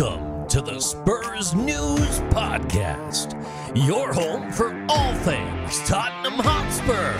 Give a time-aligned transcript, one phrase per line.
[0.00, 3.34] Welcome to the Spurs News Podcast,
[3.74, 7.18] your home for all things Tottenham Hotspur.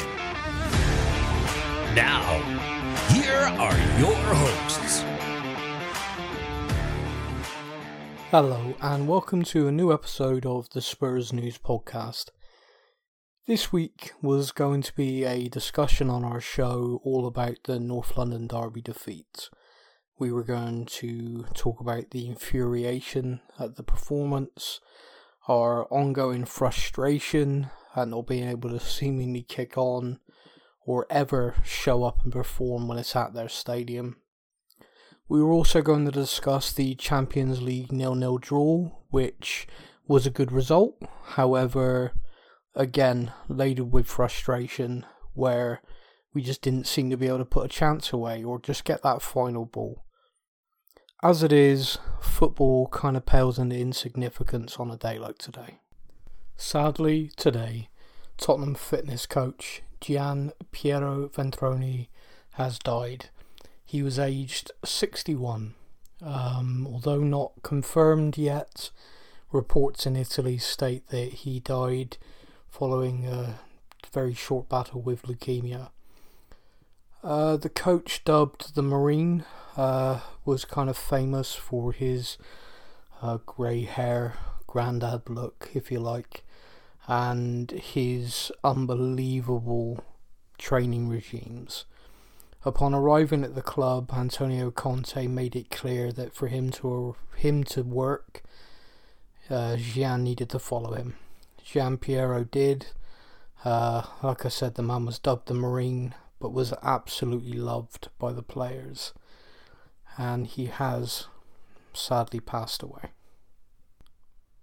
[1.94, 2.40] Now,
[3.12, 5.02] here are your hosts.
[8.30, 12.30] Hello, and welcome to a new episode of the Spurs News Podcast.
[13.46, 18.16] This week was going to be a discussion on our show all about the North
[18.16, 19.50] London Derby defeat
[20.20, 24.80] we were going to talk about the infuriation at the performance,
[25.48, 30.20] our ongoing frustration at not being able to seemingly kick on
[30.84, 34.16] or ever show up and perform when it's at their stadium.
[35.26, 39.66] We were also going to discuss the Champions League nil-nil draw, which
[40.06, 41.00] was a good result.
[41.28, 42.12] However,
[42.74, 45.80] again, laden with frustration, where
[46.34, 49.02] we just didn't seem to be able to put a chance away or just get
[49.02, 50.04] that final ball.
[51.22, 55.76] As it is, football kind of pales into insignificance on a day like today.
[56.56, 57.90] Sadly, today,
[58.38, 62.08] Tottenham fitness coach Gian Piero Ventrone
[62.52, 63.28] has died.
[63.84, 65.74] He was aged 61.
[66.22, 68.90] Um, although not confirmed yet,
[69.52, 72.16] reports in Italy state that he died
[72.70, 73.60] following a
[74.10, 75.90] very short battle with leukemia.
[77.22, 79.44] Uh, the coach, dubbed the Marine,
[79.76, 82.38] uh, was kind of famous for his
[83.20, 84.34] uh, grey hair,
[84.66, 86.44] grandad look, if you like,
[87.06, 90.02] and his unbelievable
[90.56, 91.84] training regimes.
[92.64, 97.64] Upon arriving at the club, Antonio Conte made it clear that for him to him
[97.64, 98.42] to work,
[99.48, 101.16] uh, Gian needed to follow him.
[101.62, 102.86] Gian Piero did.
[103.64, 108.32] Uh, like I said, the man was dubbed the Marine but was absolutely loved by
[108.32, 109.12] the players.
[110.18, 111.28] And he has
[111.92, 113.10] sadly passed away.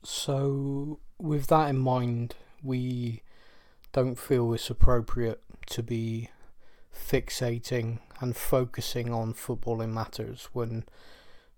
[0.03, 3.21] So, with that in mind, we
[3.93, 6.29] don't feel it's appropriate to be
[6.95, 10.85] fixating and focusing on footballing matters when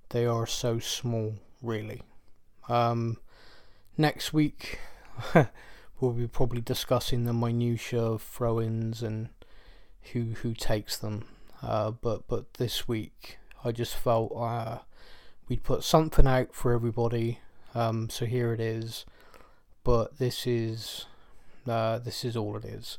[0.10, 2.02] they are so small, really.
[2.68, 3.18] Um,
[3.98, 4.80] next week,
[6.00, 9.30] we'll be probably discussing the minutiae of throw ins and
[10.14, 11.26] who who takes them.
[11.62, 14.80] Uh, but but this week I just felt uh,
[15.48, 17.40] we'd put something out for everybody.
[17.76, 19.06] Um, so here it is.
[19.84, 21.06] But this is
[21.68, 22.98] uh, this is all it is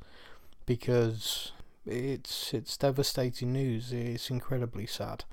[0.67, 1.53] because
[1.87, 3.93] it's it's devastating news.
[3.93, 5.25] It's incredibly sad.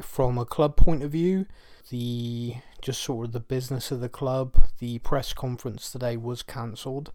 [0.00, 1.46] From a club point of view,
[1.90, 7.12] the just sort of the business of the club, the press conference today was cancelled.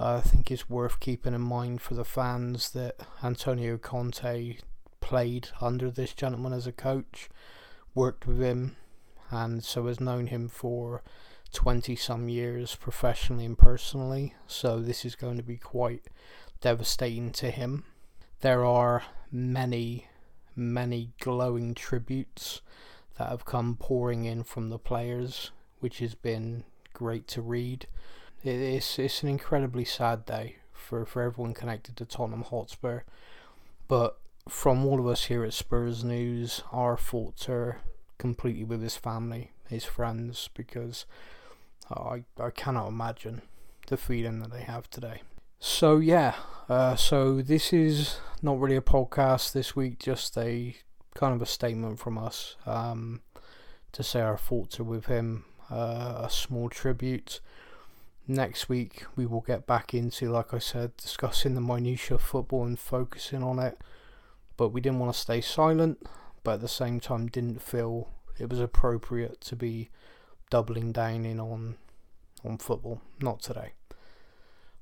[0.00, 4.58] I think it's worth keeping in mind for the fans that Antonio Conte
[5.00, 7.28] played under this gentleman as a coach,
[7.96, 8.76] worked with him,
[9.30, 11.02] and so has known him for
[11.52, 14.34] 20 some years professionally and personally.
[14.46, 16.04] So this is going to be quite
[16.60, 17.84] devastating to him.
[18.40, 20.06] There are many,
[20.54, 22.60] many glowing tributes
[23.18, 27.88] that have come pouring in from the players, which has been great to read
[28.42, 33.00] it's it's an incredibly sad day for, for everyone connected to Tottenham Hotspur.
[33.88, 34.18] But
[34.48, 37.80] from all of us here at Spurs News, our thoughts are
[38.16, 41.04] completely with his family, his friends, because
[41.90, 43.42] I I cannot imagine
[43.88, 45.22] the feeling that they have today.
[45.60, 46.34] So yeah,
[46.68, 50.76] uh, so this is not really a podcast this week, just a
[51.14, 53.22] kind of a statement from us um,
[53.90, 57.40] to say our thoughts are with him, uh, a small tribute
[58.28, 62.64] next week we will get back into, like I said, discussing the minutiae of football
[62.64, 63.78] and focusing on it.
[64.56, 66.06] But we didn't want to stay silent,
[66.44, 69.88] but at the same time didn't feel it was appropriate to be
[70.50, 71.76] doubling down in on
[72.44, 73.00] on football.
[73.20, 73.72] Not today.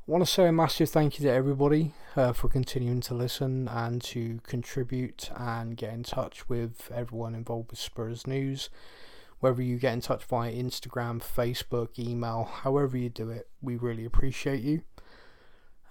[0.08, 3.66] I want to say a massive thank you to everybody uh, for continuing to listen
[3.66, 8.70] and to contribute and get in touch with everyone involved with Spurs News
[9.40, 14.04] whether you get in touch via Instagram, Facebook, email, however you do it, we really
[14.04, 14.82] appreciate you.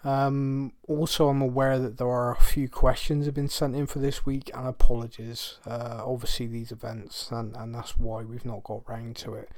[0.03, 3.97] Um, also, I'm aware that there are a few questions have been sent in for
[3.97, 5.57] this week, and apologies.
[5.65, 9.50] Uh, obviously, these events, and, and that's why we've not got round to it.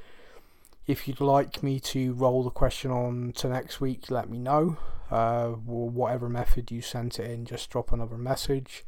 [0.86, 4.78] If you'd like me to roll the question on to next week, let me know.
[5.12, 8.86] Uh, whatever method you sent it in, just drop another message.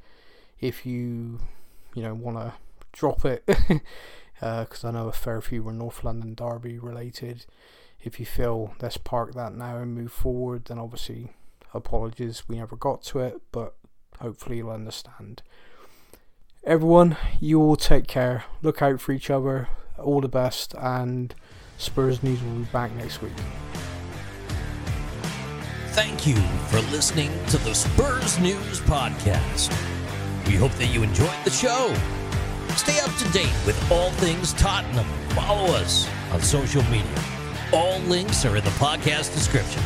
[0.62, 1.42] If you,
[1.94, 2.54] you know, want to
[2.94, 3.44] drop it
[4.40, 7.46] because uh, I know a fair few were North London Derby related.
[8.02, 11.34] If you feel let's park that now and move forward, then obviously
[11.74, 13.76] apologies we never got to it, but
[14.22, 15.44] hopefully you'll understand.
[16.64, 18.46] Everyone, you all take care.
[18.62, 19.70] Look out for each other.
[19.98, 21.36] all the best, and
[21.78, 23.34] Spurs News will be back next week.
[25.92, 26.36] Thank you
[26.68, 29.70] for listening to the Spurs News Podcast.
[30.48, 31.94] We hope that you enjoyed the show.
[32.78, 35.06] Stay up to date with all things Tottenham.
[35.30, 37.24] Follow us on social media.
[37.74, 39.84] All links are in the podcast description.